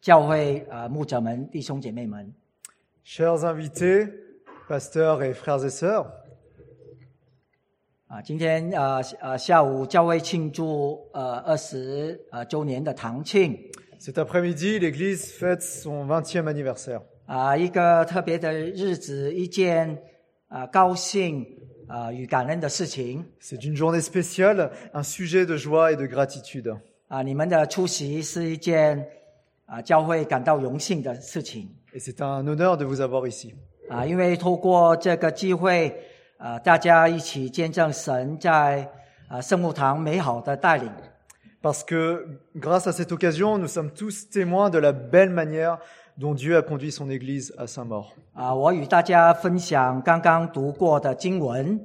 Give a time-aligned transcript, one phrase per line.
[0.00, 2.32] 教会呃牧者们、弟兄姐妹们
[3.04, 4.10] ，Chers invités,
[4.66, 6.06] pasteurs et frères et sœurs,
[8.06, 13.54] 啊，今天呃呃下午教会庆祝呃二十呃周年的堂庆
[13.98, 17.02] cet après-midi, l'Église fête son 20e anniversaire.
[17.26, 19.98] 啊，一个特别的日子，一件
[20.48, 21.46] 啊高兴
[21.86, 26.80] 啊与感恩的事情 C'est une journée spéciale, un sujet de joie et de gratitude.
[27.08, 29.06] 啊，你们的出席是一件
[29.70, 33.54] 啊教会感到荣幸的事情 Et c'est un honneur de vous avoir ici.
[33.88, 35.94] 啊，因为透过这个机会
[36.38, 38.88] 啊，大家一起见证神在
[39.28, 40.90] 啊圣母堂美好的带领。
[41.62, 45.78] Parce que grâce à cette occasion, nous sommes tous témoins de la belle manière
[46.16, 48.14] dont Dieu a conduit son Église à Saint-Maur.
[48.34, 51.78] 啊，我与大家分享刚刚读过的经文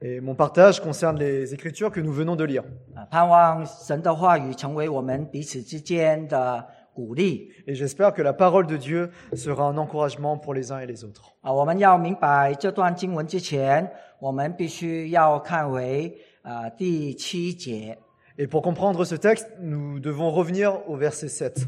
[0.00, 2.62] Et mon partage concerne les Écritures que nous venons de lire.
[2.94, 6.64] 啊，盼望神的话语成为我们彼此之间的
[6.97, 11.03] 鼓励 Et j'espère que la parole de Dieu sera un encouragement pour les uns et les
[11.03, 11.33] autres.
[11.41, 11.51] 啊。
[11.51, 17.97] 我们要明白这段经文之前，我们必须要看为啊第七节
[18.37, 21.67] Et pour comprendre ce texte, nous devons revenir au verset 7.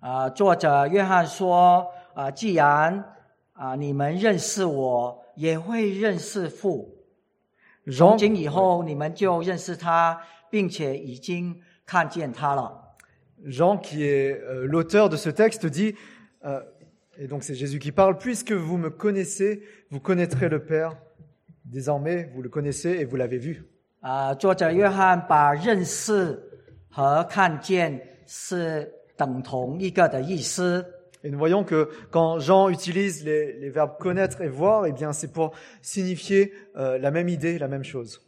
[0.00, 3.04] 啊，作者约翰说啊，既然
[3.52, 6.90] 啊你们认识我，也会认识父。
[7.86, 10.20] 从 Jean, 今以后，你们就认识他，
[10.50, 12.87] 并且已经看见他了。
[13.44, 15.94] Jean, qui est euh, l'auteur de ce texte, dit,
[16.44, 16.60] euh,
[17.18, 20.96] et donc c'est Jésus qui parle, puisque vous me connaissez, vous connaîtrez le Père.
[21.64, 23.64] Désormais, vous le connaissez et vous l'avez vu.
[24.00, 26.38] 啊，作者约翰把认识
[26.90, 30.84] 和看见是等同一个的意思
[31.22, 35.10] Et nous voyons que quand Jean utilise les, les verbes connaître et voir, eh bien,
[35.14, 38.20] c'est pour signifier euh, la même idée, la même chose.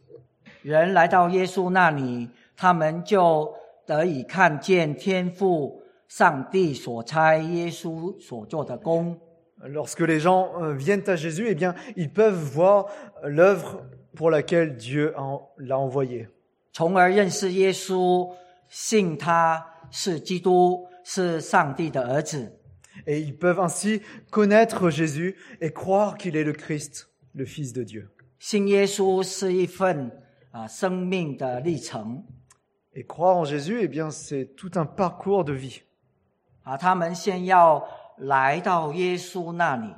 [0.63, 3.53] 人来到耶稣那里，他们就
[3.86, 9.18] 得以看见天父上帝所差耶稣所做的工。
[9.64, 12.86] Lorsque les gens euh, viennent à Jésus, eh bien, ils peuvent voir
[13.22, 13.82] euh, l'œuvre
[14.14, 15.14] pour laquelle Dieu
[15.58, 16.28] l'a envoyé.
[16.72, 18.34] 从而认识耶稣，
[18.68, 22.58] 信他是基督，是上帝的儿子。
[23.06, 28.08] Et ils peuvent ainsi connaître Jésus et croire qu'il est le Christ, le Fils de Dieu.
[28.38, 30.10] 信耶稣是一份
[30.50, 32.24] 啊生命的历程
[32.93, 35.83] Et croire en Jésus, eh bien, c'est tout un parcours de vie.
[36.63, 37.87] 啊，他们先要
[38.17, 39.93] 来到耶稣那里，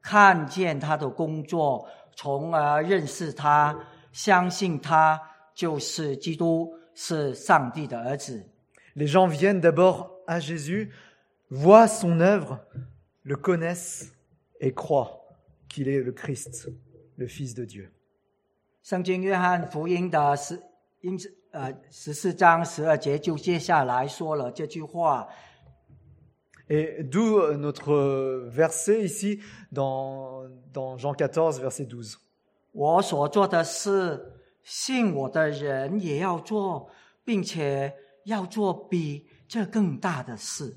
[0.00, 3.76] 看见他的工作，从而认识他，
[4.12, 5.20] 相信他
[5.54, 8.48] 就是基督，是上帝的儿子。
[8.94, 10.90] Les gens viennent d'abord à Jésus,
[11.50, 12.60] voient son œuvre,
[13.22, 14.14] le connaissent
[14.60, 15.20] et croient
[15.68, 16.70] qu'il est le Christ,
[17.16, 17.90] le Fils de Dieu.
[18.82, 20.62] 圣经约翰福音的十
[21.02, 21.18] 因
[21.52, 25.28] 呃十四章十二节就接下来说了这句话
[26.68, 30.42] Et d'où euh, notre euh, verset ici dans,
[30.72, 32.16] dans Jean 14, verset 12.
[32.72, 34.20] 我所做的事，
[34.64, 36.90] 信我的人也要做，
[37.24, 40.74] 并且要做比这更大的事。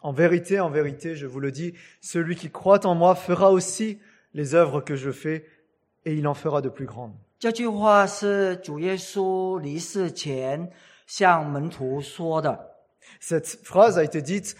[0.00, 4.00] En vérité, en vérité, je vous le dis, celui qui croit en moi fera aussi
[4.32, 5.44] les œuvres que je fais,
[6.06, 7.14] et il en fera de plus grandes.
[7.40, 10.70] 这句话是主耶稣离世前
[11.06, 12.76] 向门徒说的。
[13.20, 14.54] Cette phrase a été dite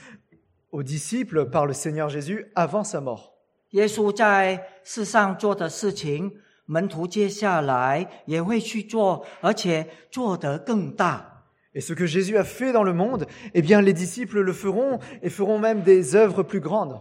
[0.71, 3.33] aux disciples par le Seigneur Jésus avant sa mort.
[3.71, 6.33] 耶稣在世上做的事情，
[6.67, 11.44] 门徒接下来也会去做，而且做得更大。
[11.75, 14.99] Et ce que Jésus a fait dans le monde, eh bien, les disciples le feront
[15.22, 17.00] et feront même des œuvres plus grandes.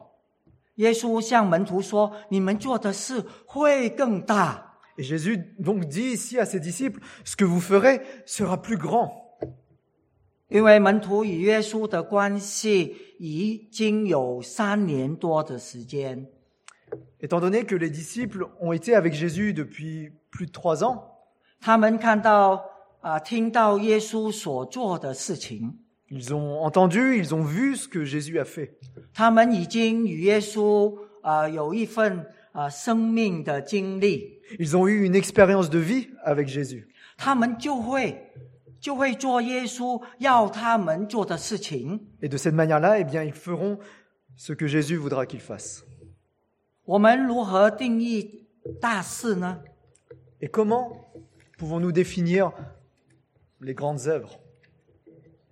[0.75, 4.68] 耶稣向门徒说：“你们做的事会更大。”
[5.00, 9.38] Et Jésus donc dit ici à ses disciples, ce que vous ferez sera plus grand.
[17.22, 21.16] Étant donné que les disciples ont été avec Jésus depuis plus de trois ans,
[26.10, 28.76] ils ont entendu, ils ont vu ce que Jésus a fait.
[32.52, 36.86] 啊、生命的经历，Ils ont eu une expérience de vie avec Jésus.
[37.16, 38.30] 他们就会
[38.80, 42.00] 就会做耶稣要他们做的事情。
[42.20, 43.78] Et de cette manière-là, eh bien, ils feront
[44.36, 45.82] ce que Jésus voudra qu'ils fassent.
[46.84, 48.48] 我们如何定义
[48.80, 49.60] 大事呢
[50.40, 50.90] ？Et comment
[51.58, 52.52] pouvons-nous définir
[53.60, 54.40] les grandes œuvres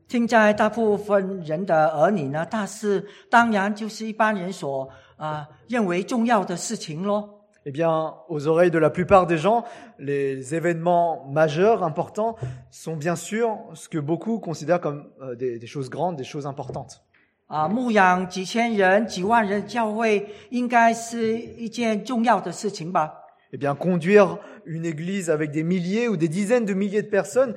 [0.08, 7.39] 听在大部分人的耳里呢，大事当然就是一般人所啊、认为重要的事情咯。
[7.65, 7.87] Eh bien,
[8.27, 9.63] aux oreilles de la plupart des gens,
[9.97, 12.35] les événements majeurs, importants,
[12.69, 16.45] sont bien sûr ce que beaucoup considèrent comme euh, des, des choses grandes, des choses
[16.45, 16.99] importantes.
[17.47, 23.13] 啊，牧养几千人、几万人的教会，应该是一件重要的事情吧？
[23.53, 27.55] Eh bien, conduire une église avec des milliers ou des dizaines de milliers de personnes,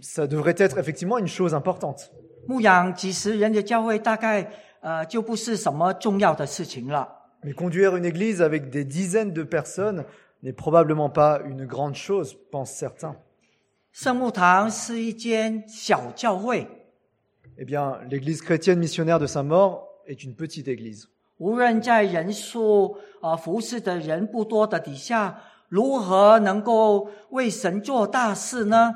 [0.00, 2.10] ça devrait être effectivement une chose importante.
[2.48, 4.48] 牧养几十人的教会，大概
[4.81, 7.07] 呃就不是什么重要的事情了。
[7.43, 10.05] Mais conduire une église avec des dizaines de personnes
[10.43, 13.15] n'est probablement pas une grande chose, pensent certains.
[13.91, 16.67] 圣牧堂是一间小教会
[17.57, 21.07] ，Eh bien, l'église chrétienne missionnaire de Saint-Maur est une petite église.
[21.37, 28.93] 无论在人数呃服侍的人不多的底下，如何能够为神做大事呢？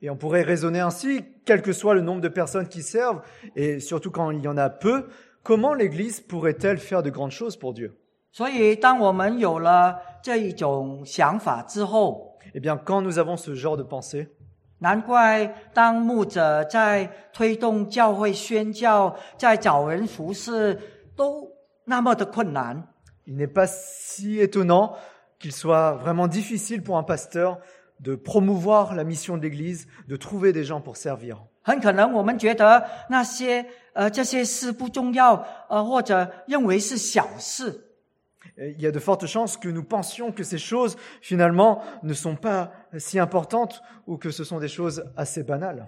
[0.00, 3.22] Et on pourrait raisonner ainsi, quel que soit le nombre de personnes qui servent,
[3.54, 5.06] et surtout quand il y en a peu,
[5.42, 7.96] comment l'église pourrait-elle faire de grandes choses pour Dieu
[8.32, 14.28] 所以，当我们有了这一种想法之后， Eh bien, quand nous avons ce genre de pensée,
[14.78, 20.78] 难怪当牧者在推动教会宣教、在找人服侍，
[21.14, 21.48] 都
[21.84, 22.88] 那么的困难。
[23.26, 24.96] il n'est pas si étonnant
[25.38, 27.58] qu'il soit vraiment difficile pour un pasteur
[28.00, 31.36] de promouvoir la mission de l'église, de trouver des gens pour servir.
[31.64, 37.88] 很可能我们觉得那些呃这些事不重要，呃或者认为是小事。
[38.56, 42.12] Et Il y a de fortes chances que nous pensions que ces choses, finalement, ne
[42.12, 45.86] sont pas si importantes ou que ce sont des choses assez banales.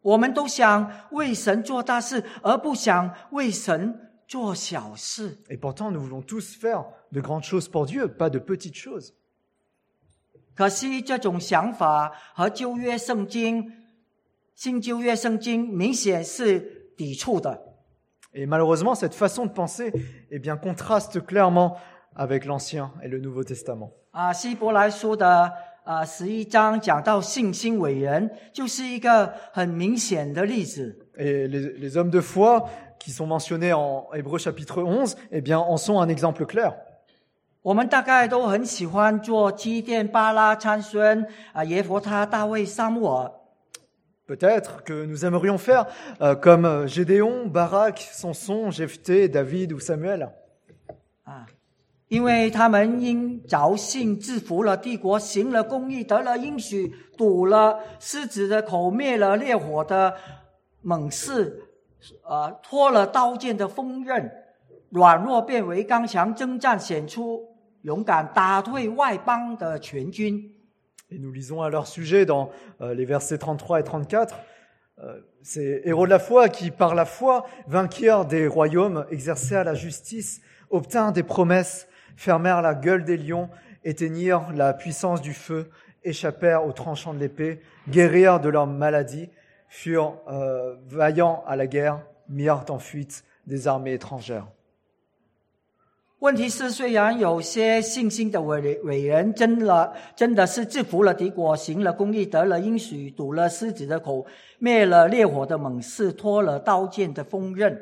[0.00, 3.94] 我们都想为神做大事，而不想为神
[4.26, 5.38] 做小事。
[5.50, 9.12] Et pourtant, nous voulons tous faire de grandes choses pour Dieu, pas de petites choses.
[10.58, 13.72] 可惜这种想法和旧约圣经、
[14.54, 17.60] 新旧约圣经明显是抵触的。
[18.32, 19.92] Et malheureusement, cette façon de penser,
[20.30, 21.76] eh bien, contraste clairement
[22.14, 23.92] avec l'Ancien et le Nouveau Testament.
[24.12, 25.52] 啊，希伯来书的
[25.84, 30.96] 啊十一章讲到信心伟人，就是一个很明显的例子。
[31.16, 32.68] Et les, les hommes de foi
[32.98, 36.74] qui sont mentionnés en Hébreu chapitre 11, eh bien, en sont un exemple clair.
[37.69, 41.23] 我们大概都很喜欢做基甸、巴拉、参孙
[41.53, 43.31] 啊、耶佛他、大卫、撒母耳。
[44.25, 45.85] Peut-être que nous aimerions faire
[46.19, 50.29] euh, comme euh, Gédéon, Barak, Samson, Jephthé, David ou Samuel.
[51.25, 51.45] 啊，
[52.07, 60.15] 因为他们因着信制服了帝国，行了公义，得了应许，堵了狮子的口，灭了烈火的
[60.81, 61.65] 猛士，
[62.27, 64.31] 呃，脱了刀剑的锋刃，
[64.89, 67.47] 软弱变为刚强，征战显出
[67.82, 70.50] 勇敢，打退外邦的全军。
[71.10, 74.34] Et nous lisons à leur sujet dans euh, les versets 33 et 34.
[75.00, 79.74] euh, ces héros de la foi qui, par la foi, vainquirent des royaumes, exercèrent la
[79.74, 80.40] justice,
[80.70, 83.50] obtinrent des promesses, fermèrent la gueule des lions,
[83.84, 85.70] éteignirent la puissance du feu,
[86.04, 89.28] échappèrent aux tranchants de l'épée, guérirent de leurs maladies,
[89.68, 94.46] furent euh, vaillants à la guerre, mirent en fuite des armées étrangères.
[96.20, 104.24] 问题是，虽然有些信心的伟伟人真了，真的是制服了敌国，行了公义，得了应许，堵了狮子的口，
[104.58, 107.78] 灭了烈火的猛士，脱了刀剑的锋刃。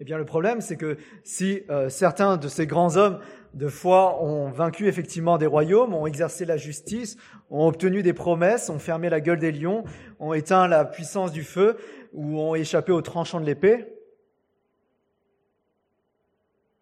[0.00, 3.18] Eh bien, le problème, c'est que si euh, certains de ces grands hommes
[3.54, 7.16] de foi ont vaincu effectivement des royaumes, ont exercé la justice,
[7.50, 9.82] ont obtenu des promesses, ont fermé la gueule des lions,
[10.20, 11.76] ont éteint la puissance du feu
[12.12, 13.86] ou ont échappé aux tranchants de l'épée,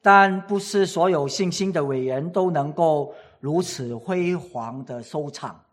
[0.02, 5.64] 但不是所有信心的伟人都能够如此辉煌的收场。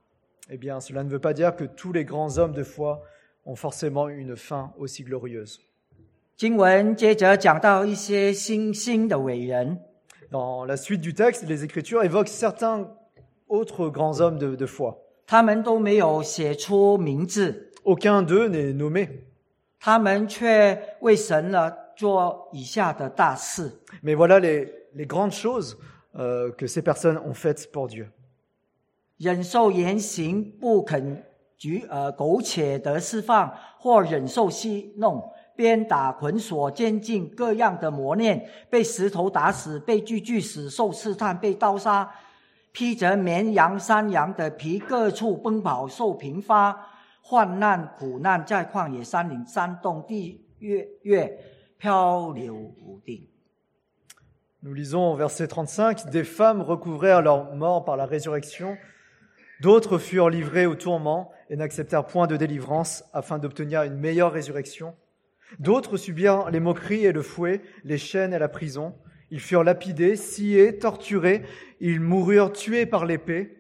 [0.51, 3.03] eh bien, cela ne veut pas dire que tous les grands hommes de foi
[3.45, 5.59] ont forcément une fin aussi glorieuse.
[6.37, 9.81] 经文接着讲到一些新兴的伟人
[10.31, 12.89] ，Dans la suite du texte, les Écritures évoquent certains
[13.49, 14.97] autres grands hommes de, de foi.
[15.27, 19.09] 他们都没有写出名字，Aucun d'eux n'est nommé,
[19.81, 23.71] 他们却为神了做以下的大事。
[24.03, 25.77] mais voilà les, les grandes choses
[26.57, 28.07] que ces personnes ont faites pour Dieu.
[29.19, 31.25] 忍受言行不肯
[31.57, 35.21] 举呃苟且得释放，或忍受戏弄、
[35.57, 42.09] 鞭打、捆锁、监禁各样的磨练，被石头打死，被锯锯死，受试探，被刀杀，
[42.71, 46.81] 披着绵羊、山羊的皮，各处奔跑，受贫乏、
[47.21, 51.39] 患难、苦难，在旷野、山岭、山洞、地月月
[51.80, 53.28] 漂流无定。
[54.64, 58.78] Nous lisons au verset 35, Des femmes recouvrèrent leur mort par la résurrection,
[59.60, 64.96] d'autres furent livrées au tourment et n'acceptèrent point de délivrance afin d'obtenir une meilleure résurrection.
[65.60, 68.96] D'autres subirent les moqueries et le fouet, les chaînes et la prison.
[69.32, 71.44] Ils furent lapidés, sciés, torturés,
[71.82, 73.58] ils moururent tués par l'épée.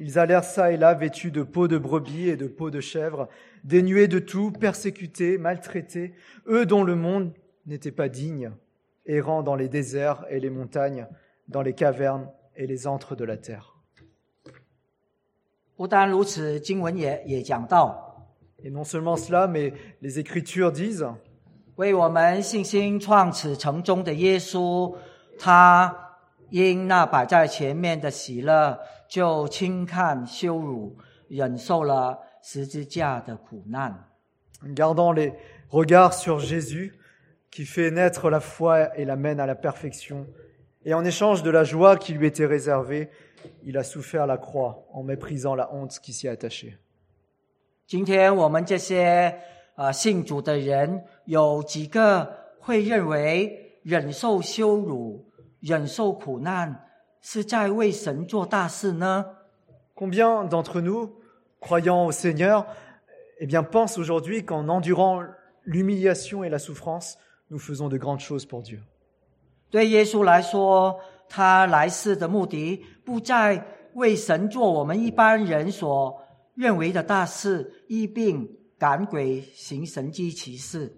[0.00, 3.28] Ils allèrent çà et là vêtus de peaux de brebis et de peaux de chèvre,
[3.62, 6.14] dénués de tout, persécutés, maltraités,
[6.48, 7.32] eux dont le monde
[7.65, 8.51] n'était pas digne,
[9.05, 11.07] errant dans les déserts et les montagnes,
[11.47, 13.75] dans les cavernes et les antres de la terre.
[18.63, 21.07] Et non seulement cela, mais les Écritures disent
[34.63, 35.33] Gardant les
[35.69, 36.97] regards sur Jésus,
[37.54, 40.26] qui fait naître la foi et la mène à la perfection.
[40.84, 43.10] Et en échange de la joie qui lui était réservée,
[43.64, 46.78] il a souffert la croix en méprisant la honte qui s'y attachait.
[47.86, 49.36] 今天我们这些
[49.74, 52.28] 呃信主的人，有几个
[52.60, 55.26] 会认为忍受羞辱、
[55.60, 56.86] 忍受苦难
[57.20, 59.26] 是在为神做大事呢？
[59.96, 61.16] Combien d'entre nous,
[61.60, 62.66] croyant au Seigneur,
[63.40, 65.22] eh bien, pensent aujourd'hui qu'en endurant
[65.64, 67.18] l'humiliation et la souffrance,
[67.48, 68.80] nous faisons de grandes choses pour Dieu
[69.70, 76.20] 对耶稣来说，他来世的目的不在为神做我们一般人所
[76.54, 80.96] 认为的大事，医病、赶鬼、行神迹奇事。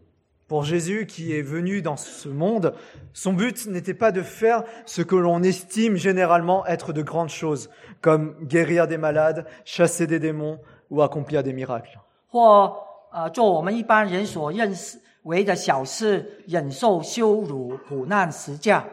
[0.48, 2.74] Pour Jésus qui est venu dans ce monde,
[3.14, 7.70] son but n'était pas de faire ce que l'on estime généralement être de grandes choses,
[8.02, 10.58] comme guérir des malades, chasser des démons
[10.90, 11.98] ou accomplir des miracles.
[12.28, 12.74] 或
[13.10, 18.87] 呃做我们一般人所认识 为着小事，忍受羞辱、苦难、十架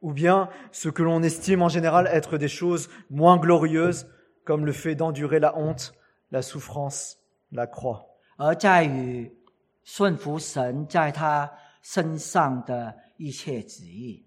[0.00, 4.06] ，Ou bien ce que l'on estime en général être des choses moins glorieuses,
[4.44, 5.92] comme le fait d'endurer la honte,
[6.30, 7.16] la souffrance,
[7.50, 8.06] la croix.
[8.36, 9.32] 而在于
[9.82, 11.50] 顺服神在他
[11.80, 14.26] 身上的一切旨意。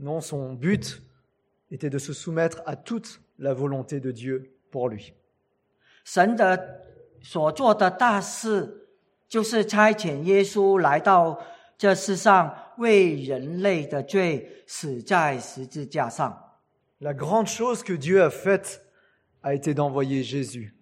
[0.00, 1.00] Non, son but
[1.70, 5.14] était de se soumettre à toute la volonté de Dieu pour lui.
[6.04, 6.82] 神的
[7.22, 8.83] 所做的大事，
[9.28, 11.40] 就是差遣耶稣来到
[11.76, 16.40] 这世上，为人类的罪死在十字架上。
[17.00, 18.80] La grande chose que Dieu a faite
[19.42, 20.74] a été d'envoyer Jésus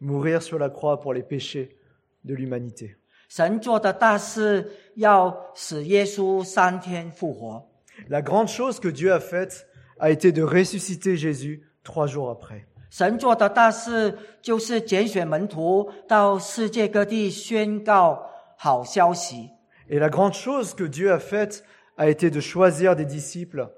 [0.00, 1.76] mourir sur la croix pour les péchés
[2.24, 2.96] de l'humanité.
[3.28, 7.68] 神做的大事，要使耶稣三天复活。
[8.08, 9.66] La grande chose que Dieu a faite
[9.98, 12.64] a été de ressusciter Jésus trois jours après.
[12.89, 19.49] 神做的大事，就是拣选门徒到世界各地宣告好消息。
[19.89, 21.63] Et la grande chose que Dieu a faite
[21.97, 23.69] a été de choisir des disciples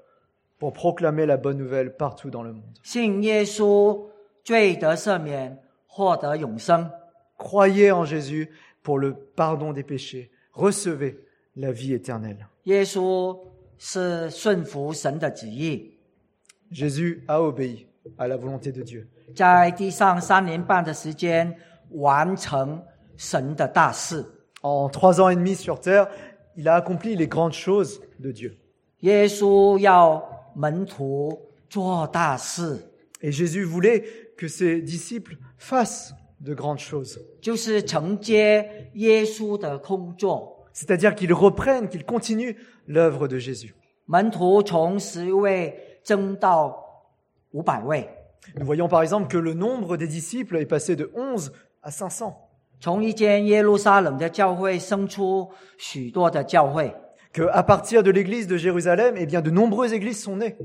[0.58, 2.74] pour proclamer la bonne nouvelle partout dans le monde.
[2.82, 4.06] 信耶稣，
[4.44, 6.90] 罪得赦免，获得永生。
[7.38, 8.50] Croyez en Jésus
[8.82, 10.30] pour le pardon des péchés.
[10.52, 11.18] Recevez
[11.56, 12.46] la vie éternelle.
[12.64, 13.38] 耶稣
[13.78, 15.98] 是顺服神的旨意，
[16.70, 19.06] Jésus a obéi à la volonté de Dieu.
[19.34, 21.54] 在地上三年半的时间
[21.90, 22.82] 完成
[23.16, 24.24] 神的大事。
[24.62, 26.08] En trois ans et demi sur terre,
[26.56, 28.56] il a accompli les grandes choses de Dieu.
[29.00, 30.22] 耶稣要
[30.54, 31.38] 门徒
[31.68, 32.78] 做大事，
[33.20, 34.04] Et Jésus voulait
[34.36, 37.18] que ses disciples fassent de grandes choses.
[37.40, 40.66] 就是承接耶稣的工作。
[40.72, 43.74] C'est-à-dire qu'ils reprennent, qu'ils continuent l'œuvre de Jésus.
[44.06, 46.89] 门徒从十位增到五百位，
[48.59, 51.51] nous voyons par exemple que le nombre des disciples est passé de 11
[51.83, 52.49] à 500.
[57.33, 60.57] Que à partir de l'église de Jérusalem, eh bien de nombreuses églises sont nées.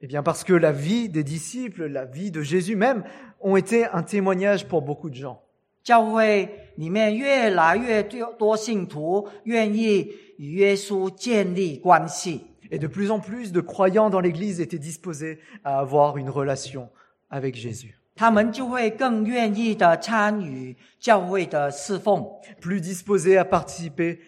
[0.00, 3.04] Eh bien parce que la vie des disciples, la vie de Jésus même,
[3.40, 5.42] ont été un témoignage pour beaucoup de gens.
[5.83, 12.41] 教会里面越来越多多信徒愿意与耶稣建立关系，
[12.71, 16.89] Et de plus en plus de croyants dans l'église étaient disposés à avoir une relation
[17.29, 17.93] avec Jésus.
[18.15, 22.25] 他们就会更愿意的参与教会的侍奉。
[22.61, 24.19] Plus disposés à participer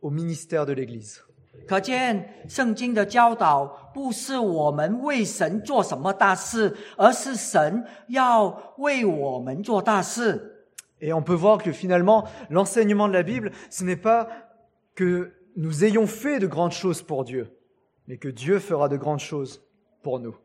[0.00, 1.18] au ministère de l'église.
[1.66, 10.53] 可见圣经的教导不是我们为神做什么大事，而是神要为我们做大事。
[11.05, 14.27] Et on peut voir que finalement, l'enseignement de la Bible, ce n'est pas
[14.95, 17.55] que nous ayons fait de grandes choses pour Dieu,
[18.07, 19.61] mais que Dieu fera de grandes choses
[20.01, 20.35] pour nous.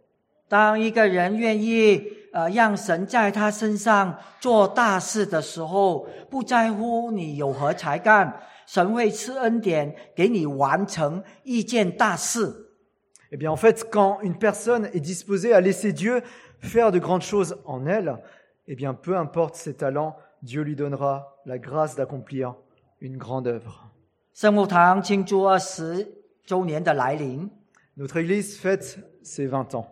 [13.33, 16.21] Eh bien, en fait, quand une personne est disposée à laisser Dieu
[16.59, 18.19] faire de grandes choses en elle,
[18.69, 22.55] eh bien, peu importe ses talents, Dieu lui donnera la grâce d'accomplir
[23.01, 23.91] une grande œuvre.
[27.97, 29.87] Notre Église fête ses 20 ans.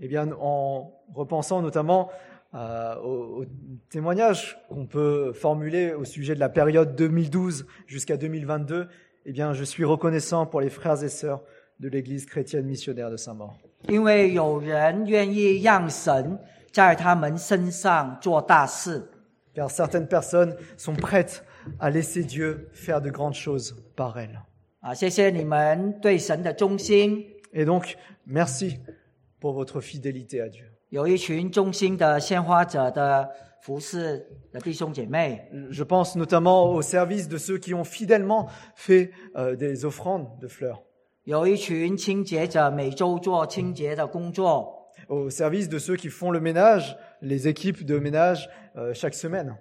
[0.00, 2.10] Eh bien, en repensant notamment
[2.54, 3.44] euh, aux, aux,
[3.88, 8.88] témoignages qu'on peut formuler au sujet de la période 2012 jusqu'à 2022,
[9.24, 11.42] eh bien, je suis reconnaissant pour les frères et sœurs
[11.80, 13.56] de l'Église chrétienne missionnaire de Saint-Maur.
[19.54, 21.44] Car certaines personnes sont prêtes
[21.78, 24.40] à laisser Dieu faire de grandes choses par elles.
[27.52, 28.78] Et donc, merci
[29.40, 30.66] pour votre fidélité à Dieu.
[33.67, 40.39] 有一群忠心的献花者的服侍的弟兄姐妹， Je pense notamment au service de ceux qui ont fidèlement fait euh, des offrandes
[40.39, 40.83] de fleurs,
[41.23, 48.47] 有一群清洁者每周做清洁的工作， au service de ceux qui font le ménage, les équipes de ménage
[48.77, 49.57] euh, chaque semaine.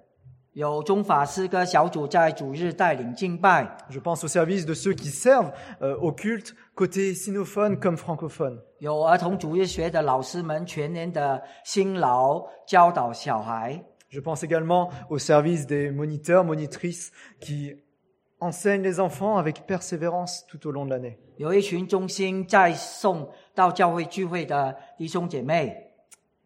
[0.52, 7.96] 有中法诗歌小组在主日带领敬拜， Je pense au service de ceux qui servent euh, au culte, côté sinophone comme
[7.98, 8.58] francophone.
[8.78, 9.02] 有
[14.11, 17.73] Je pense également au service des moniteurs, monitrices qui
[18.41, 21.17] enseignent les enfants avec persévérance tout au long de l'année.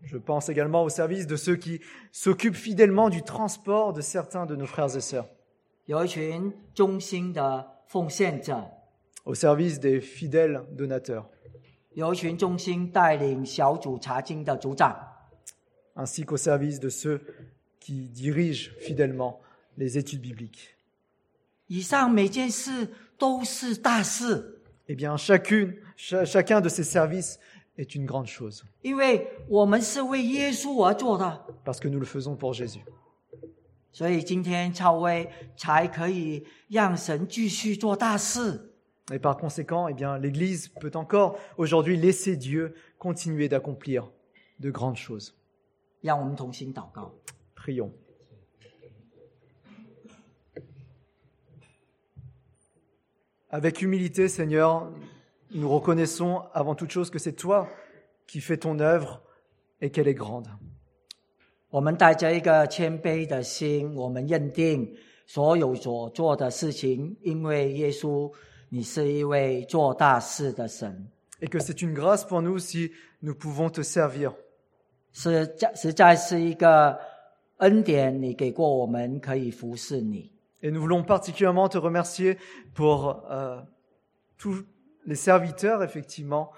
[0.04, 1.82] Je pense également au service de ceux qui
[2.12, 5.28] s'occupent fidèlement du transport de certains de nos frères et sœurs.
[9.26, 11.28] Au service des fidèles donateurs
[15.96, 17.22] ainsi qu'au service de ceux
[17.80, 19.42] qui dirigent fidèlement
[19.78, 20.76] les études bibliques.
[24.88, 27.40] Eh bien, chacun de ces services
[27.78, 28.64] est une grande chose.
[31.64, 32.84] Parce que nous le faisons pour Jésus.
[39.12, 44.12] Et par conséquent, eh l'Église peut encore aujourd'hui laisser Dieu continuer d'accomplir
[44.60, 45.36] de grandes choses.
[46.05, 47.13] 让我们同心祷告。
[47.57, 47.91] Prions.
[53.51, 54.93] Avec humilité, Seigneur,
[55.51, 57.69] nous reconnaissons avant toute chose que c'est toi
[58.27, 59.21] qui fais ton œuvre
[59.81, 60.47] et qu'elle est grande.
[61.71, 64.97] 我们带着一个谦卑的心，我们认定
[65.27, 68.33] 所有所做的事情，因为耶稣，
[68.69, 71.09] 你是一位做大事的神，
[71.41, 74.33] Et que c'est une grâce pour nous si nous pouvons te servir.
[75.15, 76.99] 是在实在是一个
[77.59, 80.31] 恩典，你给过我们可以服侍你。
[80.63, 82.37] Et nous voulons particulièrement te remercier
[82.75, 83.63] pour euh,
[84.37, 84.65] tous
[85.07, 86.51] les serviteurs, effectivement,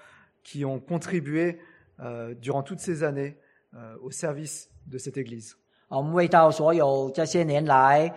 [0.43, 1.59] qui ont contribué
[1.99, 3.37] euh, durant toutes ces années
[3.73, 5.55] euh, au service de cette Église.
[5.87, 8.13] 啊我们为到所有这些年来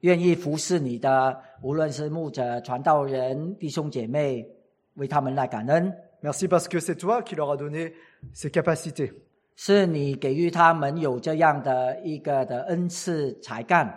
[0.00, 4.46] 愿意服侍你的，无论是牧者、传道人、弟兄姐妹，
[4.94, 5.94] 为他们来感恩。
[6.20, 7.94] Merci parce que c'est toi qui leur as donné
[8.34, 9.12] ces capacités.
[9.57, 13.91] 是你给予他们有这样的一个的恩赐才干。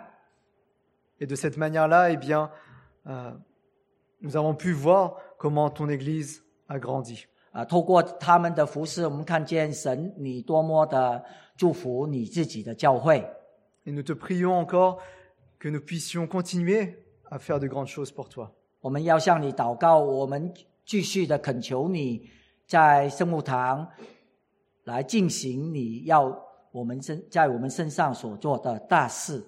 [1.19, 2.49] Et de cette manière-là, eh bien,
[3.05, 3.31] euh,
[4.21, 7.25] nous avons pu voir comment ton Église a grandi.
[7.51, 11.23] 啊，透过他们的服侍，我们看见神你多么的
[11.55, 13.19] 祝福你自己的教会。
[13.85, 14.97] Et nous te prions encore
[15.59, 16.95] que nous puissions continuer
[17.29, 18.49] à faire de grandes choses pour toi.
[18.79, 20.51] 我们要向你祷告，我们
[20.85, 22.27] 继续的恳求你，
[22.65, 23.87] 在圣母堂
[24.83, 26.37] 来进行你要
[26.71, 29.43] 我们身在我们身上所做的大事。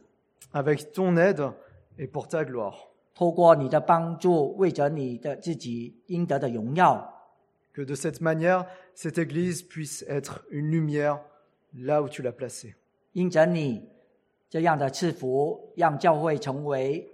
[0.51, 1.53] Avec ton aide
[1.97, 2.75] et pour ta gloire.
[3.15, 7.07] 透过你的帮助，为着你的自己应得的荣耀
[7.73, 8.65] ，Que de cette manière,
[8.95, 11.19] cette Église puisse être une lumière
[11.73, 12.73] là où tu l'as placée.
[13.11, 13.87] 因着你
[14.49, 17.07] 这样的赐福，让教会成为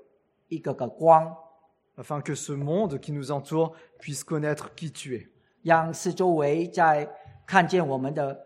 [0.47, 1.35] 一个个光
[1.97, 5.27] ，afin que ce monde qui nous entoure puisse connaître qui tu es.
[5.61, 7.09] 让四周围在
[7.49, 8.45] 看见我们的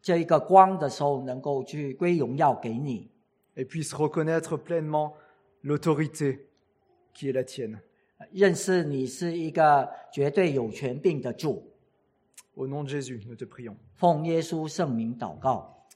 [0.00, 3.10] 这一个光的时候，能够去归荣耀给你
[3.54, 5.12] ，et puisse reconnaître pleinement
[5.62, 6.46] l'autorité
[7.14, 7.80] qui est la tienne.
[8.32, 11.70] 认识你是一个绝对有权柄的主。
[12.56, 13.76] Au nom de Jésus, nous te prions.
[13.92, 15.86] 奉耶稣圣名祷告。